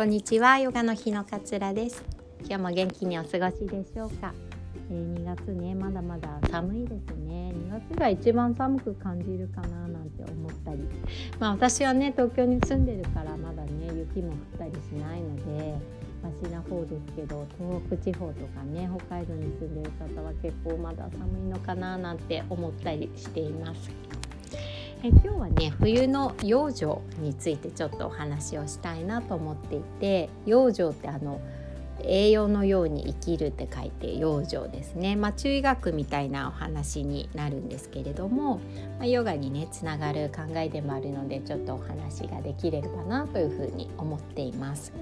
[0.00, 0.58] こんにちは。
[0.58, 2.02] ヨガの日のかつらです。
[2.48, 4.32] 今日も元気にお過ごしでしょうか、
[4.90, 7.52] えー、2月ねまだまだ寒いですね。
[7.68, 10.78] 2月が一番寒く感じるかななんて思ったり。
[11.38, 15.74] まあ私はね東京に住んでるからまだね雪も降ったりしないので
[16.22, 23.90] マシな方ですけど東北地方とかね北海道に住んでる方は結構まだ寒いのかななんて思ったりしています。
[25.02, 31.40] え今日はね冬の養生についてちょっとお話をしたいなと思っていて養生ってあの
[32.02, 38.56] 栄養のように生きるって書いて養生ですね、まあ、中医学みたいなお話になるんですけれども、
[38.98, 44.92] まあ、ヨガにねつながる考えでもあるのでちょっとお話ができればなというふうに思っています。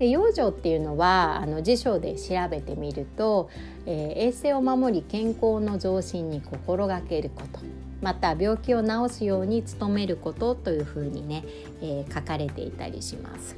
[0.00, 3.50] で養生っていうのはあの辞書で調べてみると、
[3.86, 7.60] えー、衛生を守り健康の増進に心がけること
[8.00, 11.44] また病気を治すように努めることというふうにね、
[11.80, 13.56] えー、書かれていたりします。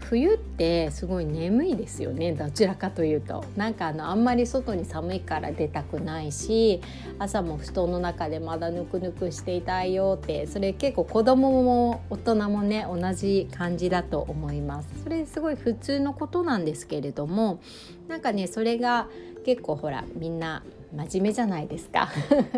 [0.00, 6.80] 冬ってすごい眠いですよねどちらかというとなんかあのあんまり外に寒いから出たくないし
[7.18, 17.60] 朝も布団の中でまだぬくぬくしていたいよってそれ結構子供も大人もね同じ感じだと思いますそれすごい普通のことなんですけれども
[18.08, 19.08] なんかねそれが
[19.44, 20.62] 結構ほらみんな
[20.94, 22.08] 真面目じゃないですか。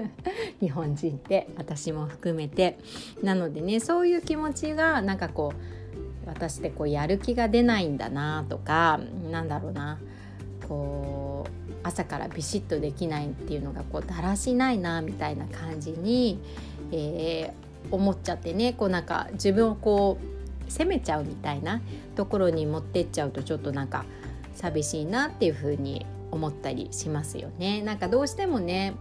[0.61, 2.79] 日本人って私も含めて。
[3.23, 9.99] なのでねそういう気持ちがなんかこう私ってこうやる気が出ないんだなとかなんだろうな。
[10.69, 16.41] こう朝からビシッとできないっていうのがこうだらしないなみたいな感じに、
[16.91, 20.19] えー、思っちゃってねこうなんか自分をこ
[20.67, 21.83] う責めちゃうみたいな
[22.17, 24.07] ところに持ってっちゃうとちょっとなんか
[24.55, 27.83] 寂しいなっていうふうに思ったりしますよね。
[27.83, 28.95] なんかどうしてもね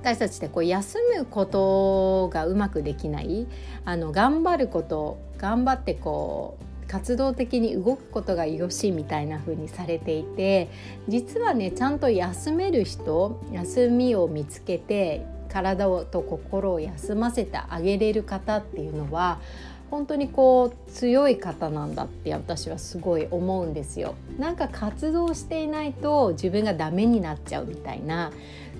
[0.00, 3.48] 私たちってこう休むことがうまくできない
[3.84, 10.70] あの頑張ること頑張ってこう活動的に動くことがよしみたいな風にされていて
[11.08, 19.40] 実はねちゃんと休める人休みを見つけて体をと心を休ませてあげれる方っていうのは
[19.90, 24.14] 本当にこう強い方なんだって私はすごい思うんですよ。
[24.38, 28.32] なんか活動していないと自分がダメになっちゃうみたいな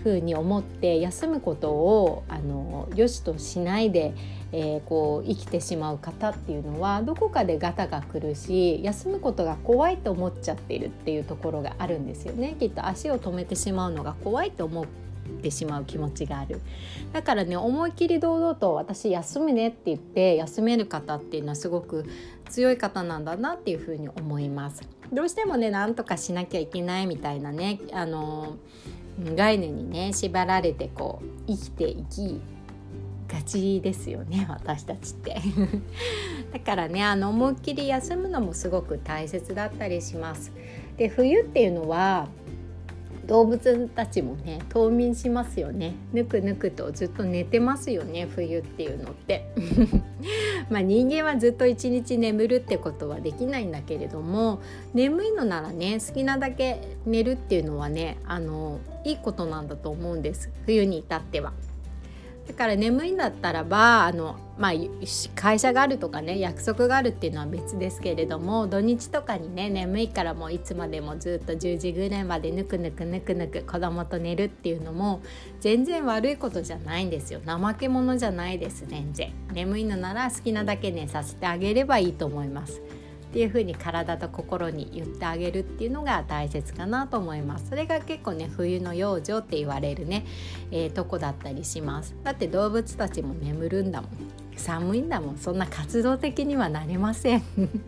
[0.05, 4.15] 風に思って休むことをあの良しとしないで、
[4.53, 12.55] えー、こう生きてしまう方っていうのはどこかでガタが来るし休むことが怖いと思っちゃってるっていうところがあるんですよね。
[12.59, 14.87] きっと足を止めてしまうのが怖いと思う
[15.29, 16.61] ってしまう気持ちがある。
[17.13, 22.05] だからね思い切り堂々と私休むねって言って休める方っていうのはすごく
[22.49, 24.83] 強い方なんだなっていうふうに思います。
[25.13, 28.57] どうしてもね何とかしなきゃいけないみたいなねあの
[29.35, 32.41] 概念にね縛られてこう生きていき
[33.29, 35.37] がちですよね私たちって。
[36.53, 40.53] だからねあの思いっきり休むのもすごく大切だったりします。
[40.97, 42.29] で冬っていうのは
[43.29, 45.95] 動物たちもね冬眠しますよね。
[46.13, 49.53] ぬくぬくとずっと寝てますよね冬っていうのって。
[50.71, 54.61] まあ人間はずっと一日眠るってことはできないんだけれども
[54.95, 60.51] 眠いのならね好きなだけ寝るっていうのはねあのいいことなんだと思うんです。
[60.65, 61.53] 冬に至っては。
[62.49, 64.73] だから眠いんだったらばあの、まあ、
[65.35, 75.21] 会社があるとかね約束があるっていうのは別ですけれども土日とかにね眠いからもういつまでもずっと10時ぐらいまでぬくぬくぬくぬく子供と寝るっていうのも
[75.61, 82.81] 全然悪いことじゃないんですよ怠け者じゃないです全然眠いのなら好きなだけ寝させてあげればいいと思います。
[83.29, 87.69] っていうふうに体と心に言ってあげるっていうのが大切かなと思います。
[87.69, 90.25] それが結構ね冬の養生って言われるね、
[90.71, 92.15] えー、とこだったりします。
[92.25, 94.11] だって動物たちも眠るんだもん。
[94.57, 95.39] 寒いんだもん。
[95.39, 97.43] そんな活動的にはなれません。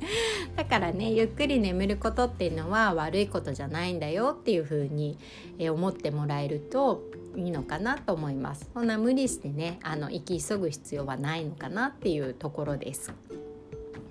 [0.56, 5.16] だからねゆっくり眠ることっていうのは悪いことじゃないんだよっていう風に
[5.58, 7.02] 思ってもらえると
[7.34, 8.68] いいのかなと思います。
[8.74, 13.12] そんな無理してねあの生き急ぐ必要はないのかなっていうところです。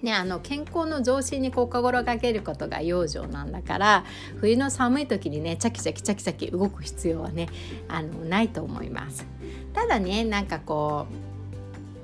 [0.02, 4.06] ね、あの健康の増進に心がけることが養生なんだから
[4.38, 7.50] 冬の寒い時にねチャキチャキチャキチャキ動く必要はね
[7.90, 9.26] あのないと思います。
[9.74, 11.08] ただねなんかこ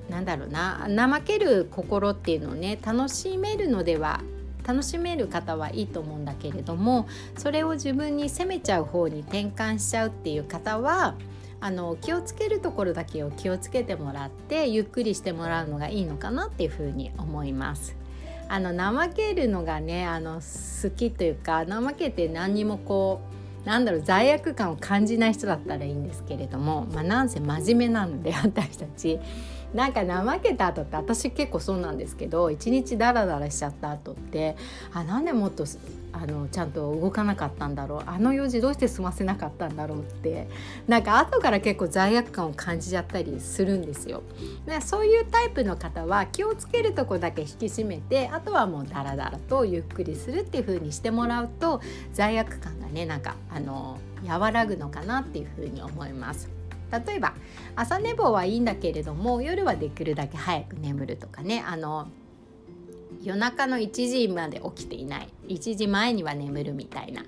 [0.09, 4.21] うなんだろうな怠ける心っていうのをね楽しめるのでは
[4.65, 7.07] 楽しめる方はいいと思うんだけれども
[7.37, 11.15] それを自分に責めちゃう方に転換しちゃうっていう方は
[11.61, 17.95] あの気をつけるところだけを気をつけてもらってゆっくりしてもらうのがいいのかなっていうふうに思います。
[18.47, 23.21] あの怠けるのがねあの好きというか怠けて何にもこ
[23.63, 29.19] うなんだろう罪悪感を感じない人だったらいいんですけれども、まあ、なんせ真面目なので私たち
[29.75, 34.55] なんか怠けた後って私結構そうなんですけど一日ダラダラしちゃった後って
[34.93, 35.65] あなんでもっと
[36.13, 40.47] あのちゃんと動かなかったんだろうあの用事どうして済ませなかったんだろうって
[40.87, 44.23] なんか後から結構罪悪感を感じちゃったりするんですよ。
[44.79, 51.81] そういうタイプの方は気をつけるとこだけ引き締めてあとはもうダラダラとゆっくりするっていう風にしてもらうと
[52.13, 56.49] 罪悪感がねなんかあの和らぐのかなっていう風に思います。
[56.99, 57.33] 例えば
[57.75, 61.63] 朝寝坊はいいんだけれども夜はできるだけ早く眠るとかね。
[61.65, 62.07] あの
[63.23, 65.29] 夜中の1時まで起きていない。
[65.47, 67.23] 1時前には眠るみたいな。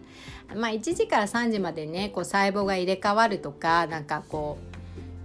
[0.56, 4.77] まあ1時から3時までねこう細胞が入れ替わるとかなんかこう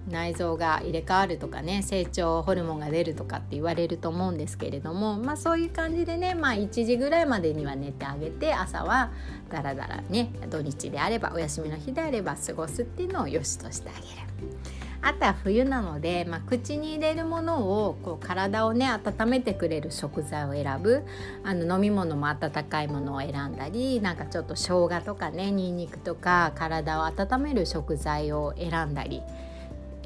[0.09, 9.13] 内臓が入れ替わるとかね成長ホルモンが出るとかって言われると思うんですけれどもまあそういう感じでねまあ1時ぐらいまでには寝てあげて朝は
[9.51, 14.63] だらだらね土日であればお休みの日であれば過ごすっていうのを良しとしてあげる。
[15.05, 21.03] あとは冬なので、まあ、口に入れるものをこう体をね温めてくれる食材を選ぶ
[21.43, 29.23] あの飲み物も温かいものを選んだりなんかちょっと生姜とかねにんにくとか体を温める食材を選んだり。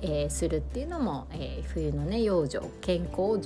[0.06, 3.38] えー、するっていうのも、えー、冬のね養生健康を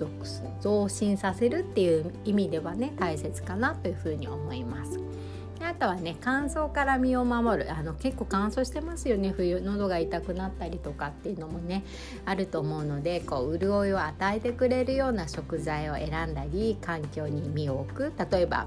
[0.61, 5.01] 増進させるっていう意味ではね大切かなというふうに思います。
[5.63, 7.73] あとはね乾燥から身を守る。
[7.73, 9.31] あの結構乾燥してますよね。
[9.31, 11.85] 冬喉が痛くなったりとかっていうのもね
[12.25, 18.13] あると思うのでこう潤いを与えてくれるような食材を選んだり環境に身を置く。
[18.31, 18.67] 例えば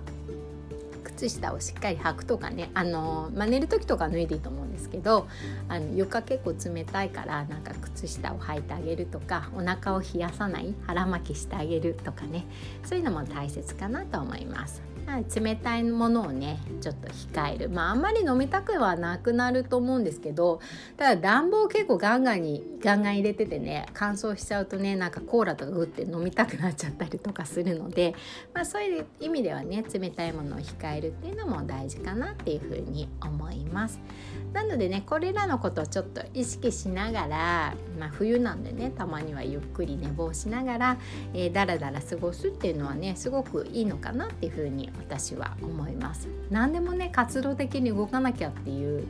[1.03, 2.71] 靴下をしっかり履くとかね。
[2.73, 5.27] あの、まあ、寝る時とか脱いでいいと思うんですけど
[5.67, 12.45] あの床結構冷たいからなんか靴下を履いてあげるとかお腹を冷やさない腹巻きしてあげるとかね
[12.83, 14.93] そういうのも大切かなと思います。
[15.35, 20.59] 冷たいものをねちょっと控えるまああんまり飲みたくはなくなると思うんですけど
[20.97, 28.15] ただ暖房結構ガンガンにガンガン入れててね乾燥しちゃうとねなんかコーラとか打って飲みたくなっちゃったりとかするので、
[28.53, 33.99] まあ、そういう意味ではね冷たいものを控えるっていうのも大事かなっていうふうに思います。
[34.53, 40.97] なのでねこれらのことをちょっと意識しながら、まあ、冬なんでねたまにはゆっくり寝坊しながら、
[41.33, 46.27] えー、だらだら過ごすっていうのはねすごくいいのかなっていうふうに私は思います。
[46.49, 49.05] 何でもね活動的に動かなきゃっていう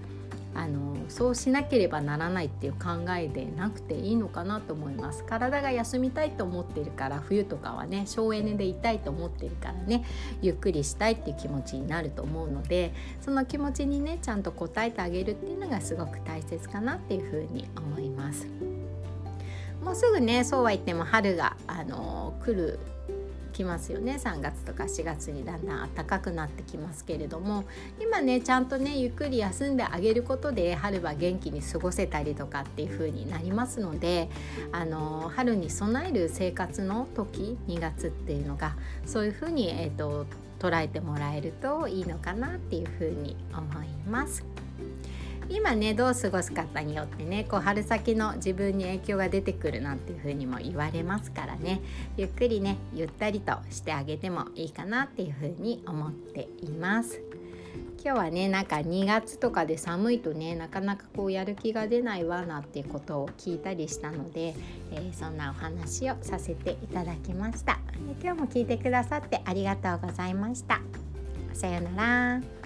[0.55, 5.23] あのそうしなければならないっていう考えでなくていいのかなと思います。
[5.23, 10.05] 体が休みたいと思ってるから冬とかはね省エネでいたいと思ってるからね
[10.41, 18.47] ゆっくりしたいっていう気持ちになると思うのでその気持ちにねちゃんと応えてあげるっていうのがすごく大切かなっていうふうに思います。
[19.83, 22.79] もうすぐねそうは言っても春があの来る
[23.53, 27.63] きますよね3月とか4月にだんだん暖かくなってきますけれども
[28.01, 34.29] 今ねちゃんとねゆっくり休んであげることで春は元気に過ごせたりとかっていう風になりますので
[34.71, 40.25] あの春に備える生活の時2月っていうのがそういう風にえっ、ー、と
[40.59, 44.52] 捉えてもらえるといいのかなっていう風に思います。
[45.53, 51.79] 今ねどう過ごす方によってねこう春先の自分に影響が出てくるなんていう風にも言われますからね。
[52.17, 57.21] ゆっくりねゆったりとしてあげてもいいかなっていう風に思っています。
[58.03, 64.55] 今日はねなんか2月とかで寒いとねなかなかこうやる気が出ないわなっていうことを聞いたりしたので、
[64.91, 67.77] えー、そんなお話をさせていただきました。
[68.24, 70.81] 今日も聞いてくださってありがとうございました。
[71.53, 72.62] さようなら。